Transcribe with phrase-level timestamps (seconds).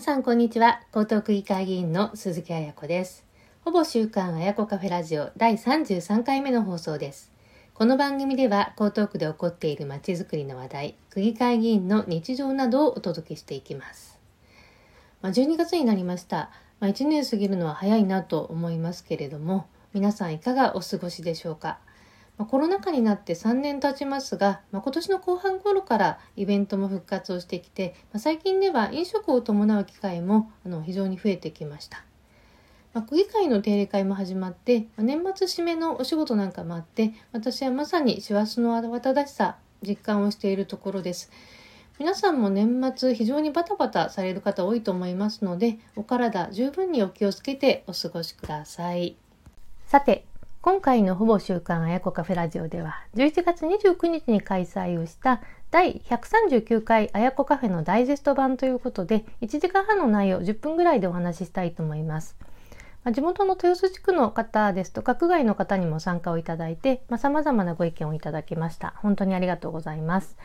[0.00, 0.80] 皆さんこんにちは。
[0.96, 3.22] 江東区議会議員の鈴木彩子です。
[3.66, 7.30] ほぼ週刊彩子カフェラジオ第33回目の放送です。
[7.74, 14.18] この番組では江東区で起こっているまちづくりの話題、区議会議員の日常などをお届けしていきます。
[15.20, 16.48] まあ、12月になりました。
[16.80, 21.78] まあ、1年過ぎるのは早いなと思いますけれども、皆さんいかがお過ごしでしょうか？
[22.40, 32.02] まあ、コロナ禍になって3年経ちますが、まあ、今年の後半頃からイベントも復活をしてきて、まあ、最近では飲食を伴う機会もあの非常に増えてきました。
[32.94, 41.30] まあ、区議会の定例会も始まって、まあ、年末締めのお仕事なんかもあって私はまさに師走の慌ただしさ実感をしているところです
[41.98, 49.14] 皆さんも年末非常にバタバタされる方多いと思いますのでお体十分にお気をつけてお過ごしください
[49.86, 50.24] さて
[50.62, 62.36] 今回のほぼ週刊あやこカフェラジオでは11月29日に開催をした第139回あやこカフェのダイジェスト版ということで1時間半の内容10分ぐらいでお話ししたいと思います。
[63.10, 68.92] 地元の豊洲地区の方ですとか区外の方にも参加をいただいて、まあ、様々なご意見をいただきました。
[68.98, 70.36] 本当にありがとうございます。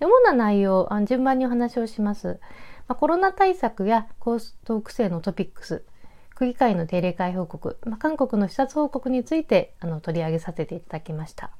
[0.00, 2.40] で主な内容、順番にお話をします。
[2.86, 5.84] まあ、コロナ対策や高等規制のトピックス、
[6.38, 11.50] 区議会の定例会報告、まあ、韓国の視察報告についてあの取り上げさせていただきました。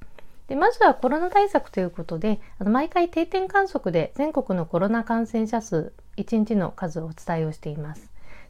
[0.46, 8.08] でまずはコロナ対策ということで、あの毎回定点観測で全国のコロナ感染者数1日の数をお伝えをしています。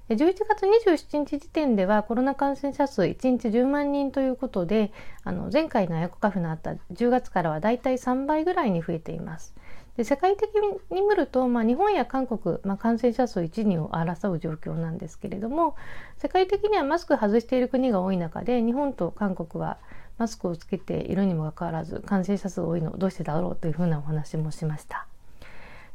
[0.09, 4.93] で11月27日時点ではコロナ感染者数1日10万人ということで、
[5.25, 9.55] あの前回のあやこカフェのあった10月からはだいたい3倍ぐらいに増えています。
[9.99, 15.75] で世界的に見ると、まあ、日本や韓国、まあ、感染者数1、2を争う状況なんですけれども
[16.19, 19.79] 世界的にはマスク外している国が多い中で日本と韓国は
[20.17, 25.09] マスクをつけているにもかかわらず感染者数多いのどうしてだろうというふうなお話もしました。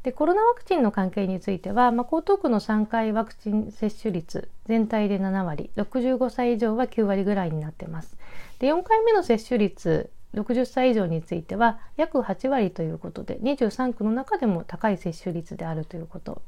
[0.04, 8.18] でコロナワクチンの関係については、まあ、江東区の3回ワクチン接種率全体で7割65歳以上は9割ぐらいになってます。
[8.60, 16.42] で4回目の接種率60歳以上については約8割ということで23区の中でも高い接種率であるということ、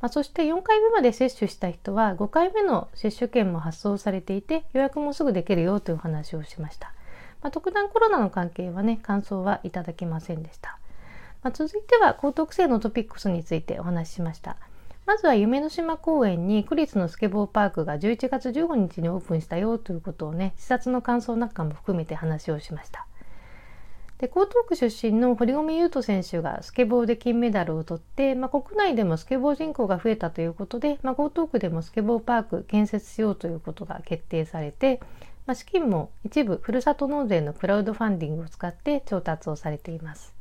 [0.00, 6.92] まあ、そして4回目まで接種した人は5回目の接種券も発送されていて予約もすぐできるよという話をしました、
[7.42, 10.78] まあ、特段コロナの関係はね感想はいただきませんでした、
[11.42, 14.56] まあ、続いては高等規制のトピックスについてお話ししました。
[15.06, 23.07] まずは夢の島公園に区立のスケボーパークが11月15日にオープンしたよということをね視察の感想なんかも含めて話をしました。
[24.18, 35.00] で江東区出身の堀米雄斗選手がスケボーで金メダルを取って、まあ、国内でもスケボー人口が増えたということで、まあ、江東区でもスケボーパーク建設しようということが決定されて、
[35.46, 40.37] まあ、資金も一部ふるさと納税のクラウドファンディングを使って調達をされています。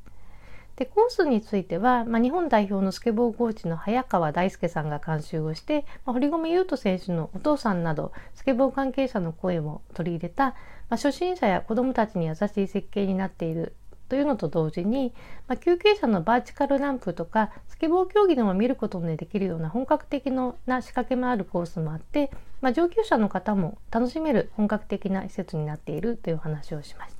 [0.77, 10.55] でコースについては、まあ、日本代表のスケボーコーチの早川大輔さんが監修をして、まあ、堀米雄斗選手のお父さんなどスケボー関係者の声も取り入れた、まあ、
[10.97, 13.73] 初心者や子どもたちに優しい設計になっている
[14.07, 15.13] というのと同時に、
[15.47, 27.16] まあ、休憩者のバーチカルランプとかスケボー競技でも見ることのできるような本格的な仕掛けもあるコースもあって、まあ、上級者の方も楽しめる本格的な施設になっているという話をしました。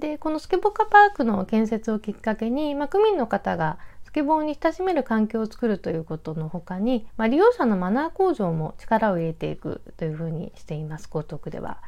[0.00, 11.78] でこのスケボーカパークの建設をきっかけに、まあ、区民の方がスケボーに親しめる環境を作るということのほかに、まあ、利用者のマナー向上も力を入れていくというふうにしています江東区では。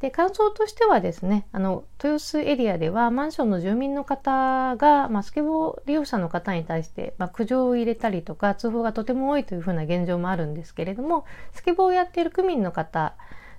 [0.00, 13.14] で感想としてはですねあの豊洲エリアではマンションの住民の方が、まあ、スケボー利用者の方に対して、まあ、苦情を入れたりとか通報がとても多いというふうな現状もあるんですけれどもスケボーをやっている区民の方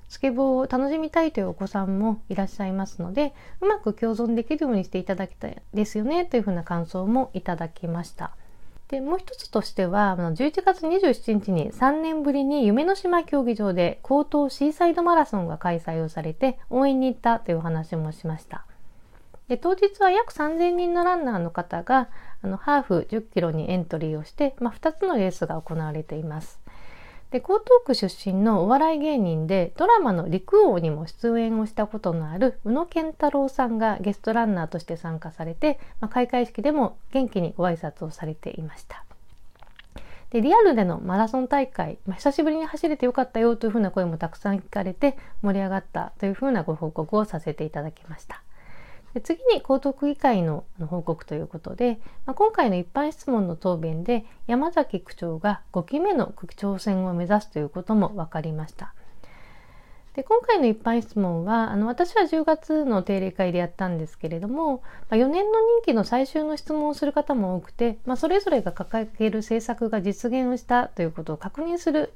[0.09, 8.31] スケボーを楽しみたいというお子さんもいらっしゃいますのでうまく共存できるようにしていただきたいですよねというふうな感想もいただきました。
[8.87, 18.65] でもう一つとしては11月27日に3年ぶりに夢の島競技場で高等シーサイドマラソンが開催をされて応援に行ったというお話もしました。
[19.49, 22.09] で当日は約3000人のランナーの方が
[22.41, 26.59] あのハーフ10キロにエントリーをして、まあ、2つのレースが行われています。
[27.31, 39.03] で江東区出身のお笑い芸人でドラマの陸王にも出演をしたことのある宇野健太郎さんがゲストランナーとして参加されて、まあ、開会式でも元気にご挨拶をされていました。
[40.29, 48.41] でリアルでのマラソン大会、まあ、久しぶりに走れてよかったよというふうな声もたくさん聞かれて盛り上がったというふうなご報告をさせていただきました。
[49.17, 58.93] で次に江東区議会の報告ということで、まあ、今回の一般質問の答弁で山崎区長が5期目の区長選を目指すということも分かりました。
[60.13, 72.13] で今回の一般質問はあの私は10月の定例会でやったんですけれども、まあ、4年の任期の最終の質問をする方も多くて、まあ、それぞれが掲げる政策が実現をしたということを確認する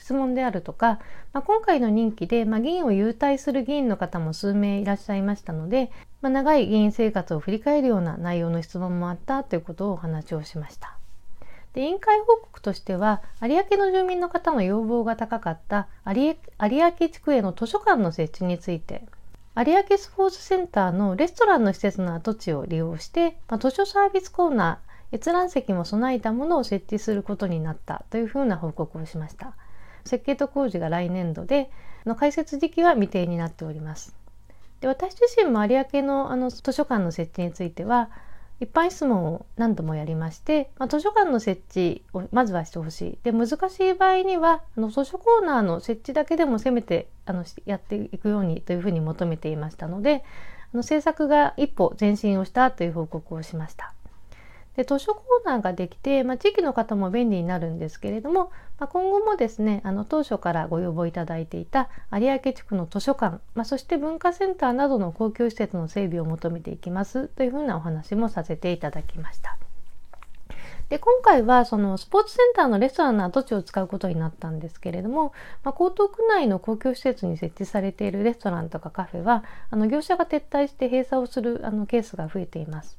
[0.00, 0.98] 質問であるとか、
[1.32, 5.92] まあ、今回の任期で、まあ、議員を優待する議員の方も数名いらっしゃいましたので、
[6.22, 10.96] まあ、長い議員生活を振り返るような内容の質問もあったということをお話をしました。
[11.74, 19.04] で委員会報告としては有明の住民の方の要望が高かった有明地区への図書館の設置について
[19.56, 29.54] 有明スポーツセンターのレストランの施設の跡地を利用して、まあ、図書サービスコーナー閲覧席も備えたものを設置することになったというふうな報告をしました
[30.04, 31.70] 設計と工事が来年度で
[32.06, 34.14] の開設時期は未定になっております
[34.80, 38.10] で私自身も有明のあの図書館の設置については
[38.60, 43.18] 一般質問を何度もやりまして、まあ、図書館の設置をまずはしてほしい。
[43.22, 50.22] で、難しい場合には、あの図書コーナーの設置だけでもせめてあのやっていくようにというふうに求めていましたので、
[50.74, 53.94] あの制作が一歩前進をしたという報告をしました。
[54.76, 69.58] で図書コーナーができて、まあ、地域の方も便利になるんですけれども、まあ、今後もですねあの当初からご要望いただいていた有明地区の図書館、まあ、そして文化センターなどの公共施設の整備を求めていきますというふうなお話もさせていただきました。
[70.90, 75.32] で今回はそのスポーツセンターのレストランの跡地を使うことになったんですけれども、
[75.62, 82.98] まあ、江東区内の公共施設に設置されているレストランとかカフェはあの業者が撤退して閉鎖をするあのケースが増えています。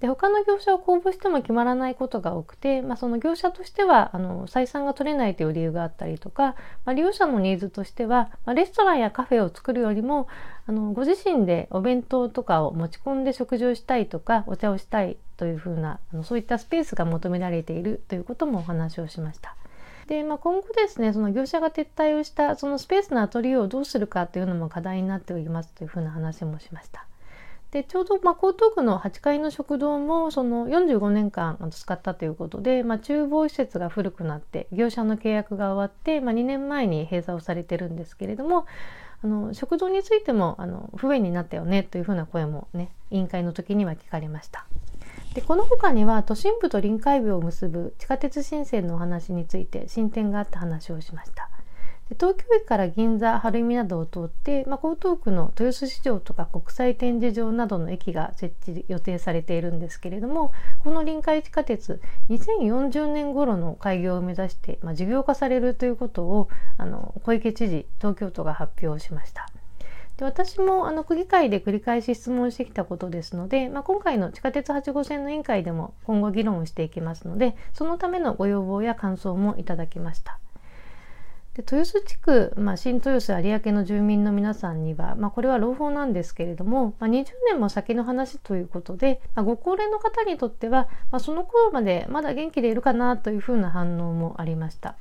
[0.00, 10.26] で他の業者を公募しても決まらないことが多くて、まあ、その業者としてはあの採算が取れないという理由があったりとか、まあ、利用者のニーズとしては、まあ、レストランやカフェを作るよりも
[10.66, 19.56] あのご自身でお弁当とかを持ち込んで食事をしたいとかお茶をしたいというふうなあのそういったスペースが求められているということもお話をしました。
[20.06, 27.06] で、まあ、今後ですねその業者が撤退をしたそのスペースのアトリエをどうするかというのも課題になっておりますというふうな話もしました。
[27.74, 38.66] でちょうど、まあ、江東区の8階の食堂もその45年間使ったということで、まあ、厨房施設が古くなって業者の契約が終わって、まあ、2年前に閉鎖をされてるんですけれども
[39.24, 44.66] あの食堂についてもあの不便になったよねというふうな声もね委員会の時には聞かれました。
[45.34, 51.50] でこの他には都心部と臨海部を結ぶ地下鉄新線のお話について進展があった話をしました。
[52.08, 69.48] で東京駅から銀座晴海などを通って、まあ、江東区の豊洲市場とか国際展示場などの駅が設置予定されているんですけれどもこの臨海地下鉄2040年頃の開業を目指して、まあ、事業化されるということをあの小池知事東京都が発表しました。
[70.16, 80.38] で私もあの区議会で繰り返し質問してきたことですので、まあ、今回の地下鉄8号線の委員会でも今後議論をしていきますのでそのためのご要望や感想もいただきました。
[81.54, 94.96] で豊洲地区、まあ、新豊洲有明の住民の皆さんには、まあ、これは朗報なんですけれども、まあ、20年も先の話ということで、まあ、ご高齢の方にとっては、まあ、その頃までまだ元気でいるかなというふうな反応もありました。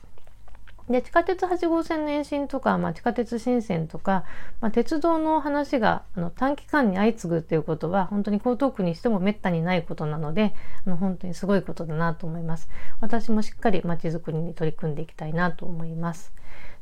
[0.90, 4.26] で地下鉄8号線の延伸とか、まあ、地下鉄新線とか、
[4.60, 10.54] まあ、鉄道の話があの短期間に相次ぐということは本当に江東区にしてもめったにないことなので
[10.86, 12.70] あの本当にすごいことだなと思います。
[13.00, 16.34] 私もしっかりまちづくりに取り組んでいきたいなと思います。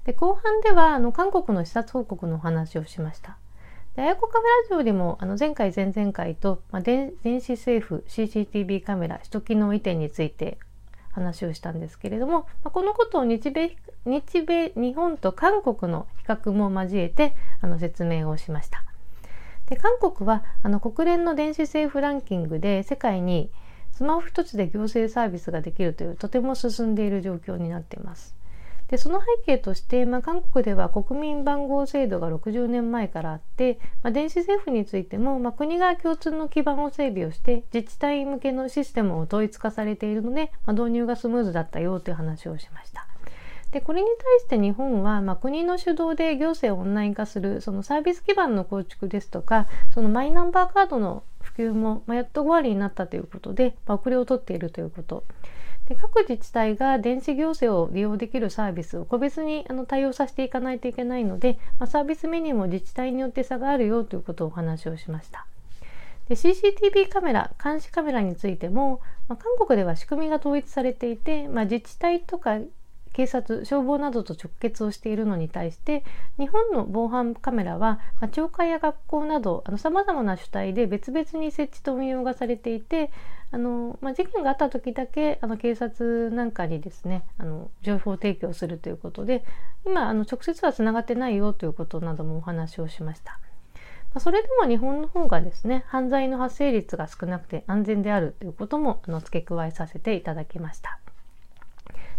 [0.06, 3.38] で後半ではあの韓国の視察報告のお話をしました。
[3.96, 10.58] で、あやこカメラジオでも、あの、前回、前々回と、まあ、電子政府 CCTV カメラ、首都機能移転について
[11.12, 13.76] 話をしたんですけれども、ま、このことを日米、
[14.06, 18.84] 日米、日本と韓国の比較も交えて、あの、説明をしました。
[19.68, 23.50] で、韓国は、あの、国連の電子政府ランキングで世界に
[23.92, 28.41] スマホ一つで行政サービスができるという、とても進んでいる状況になっています。
[28.92, 43.08] でその背景として、まあ、韓国では国民番号制度が60年前からあって、まあ、電子政府についても、まあ、国が共通の基盤を整備をして自治体向けのシステムを統一化されているので、ま、導入がスムーズだったよという話をしました。
[43.72, 55.24] でこれに対して日本は、まあ、国の主導で行政をオンライン化するそのサービス基盤の構築ですとかそのマイナンバーカードの普及も、まあ、やっと終わりになったということで、まあ、遅れをとっているということ
[55.92, 65.46] で各自治体が電子行政を利用できるサービスを個別にあの対応させていかないといけないので、まあ、サービスメニューも自治体によって差があるよということをお話をしました。
[66.30, 72.60] で CCTV カメラ監視カメラについても、まあ、韓国では仕組みが統一されていて、まあ、自治体とか
[73.14, 76.04] 警察消防などと直結をしているのに対して
[76.38, 83.12] 日本の防犯カメラは、まあ、教会や学校などさまざまな主体で別々に設置と運用がされていて
[83.52, 89.44] あの、まあ、事件があった時だけあの警察なんかにですねあの情報提供するということで
[89.86, 93.40] 今あの直接はつながってないよということなどもお話をしました。
[94.20, 101.00] それでも日本の方がですね犯罪の発生率が少なくて安全であるということもあの付け加えさせていただきました。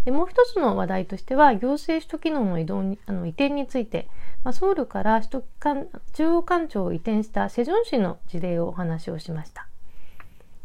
[0.05, 4.09] でもう一つの話題としては行政首都機能の移動にあの移転について、
[4.43, 9.72] まあ、ソウルから首都間中央官庁を移転したセジョン市の事例をお話をしました。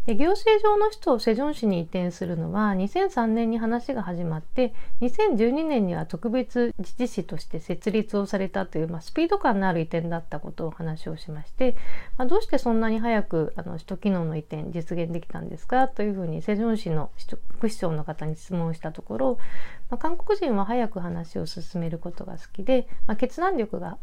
[0.08, 11.76] で行政上の首都をセジョン市に移転するのは2003年に話が始まって2012年には特別自治市として設立をされたという、まあ、スピード感のある移転だったことを話をしまして、
[12.18, 17.12] まあ、どうしてそんなに早くあの首都機能の移転実現できたんですかというふうにセジョン市の
[17.58, 19.40] 副市長の方に質問したところ、
[19.90, 23.98] まあ、韓国人は早く話を進めることが好きで、まあ、決断力が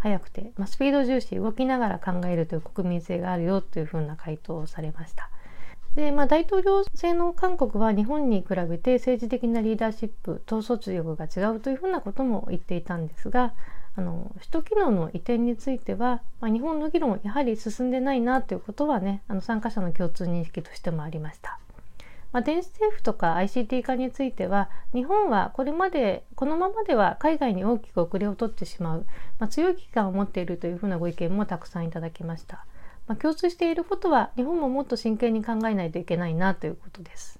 [0.00, 5.30] 速くて、まあ、スピード重視動きながら考えるという国民性があるよというふうな回答をされました。
[5.96, 13.54] で、まあ、大統領制の韓国は日本に比べて政治的なリーダーシップ統率力が違うというふうなことも言っていたんですが
[13.96, 21.58] あの首都機能の移転については、まあ、日本の議論やはり進んでないなということはねあの参加者の共通認識としてもありました。
[22.32, 29.06] まあ、電子政府とか ICT 化については日本はこれまでこのままでは海外に大きく遅れを取ってしまう、
[29.38, 32.66] まあ、強い危機感を持っているというふうなご意見もたくさんいただきました。
[33.06, 37.38] まあ、共通していることは日本ももっと真剣に考えないといけないなということです。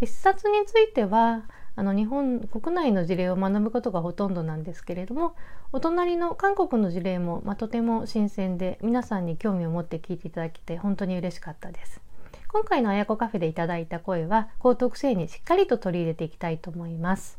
[0.00, 1.44] で視察については
[1.76, 5.34] あの日本国内の事例を学ぶことがほとんどなんですけれども
[5.72, 12.00] お隣の韓国の事例も、まあ、とても新鮮で皆さんに興味を持って聞いていただけて本当に嬉しかったです。
[12.48, 17.38] 今回のあやこカフェでいただいた声は高徳性にしっかりと取り入れていきたいと思います。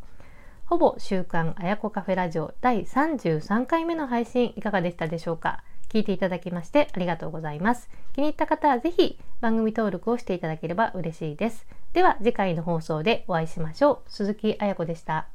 [0.66, 5.64] ほぼ週刊あやこカフェラジオ第33回目の配信いかがでしたでしょうか？
[5.92, 7.90] 聞いていただきましてありがとうございます。
[8.14, 11.68] 気に入った方はぜひ番組登録をしていただければ嬉しいです。
[11.94, 14.10] では次回の放送でお会いしましょう。
[14.10, 15.28] 鈴木彩子でした。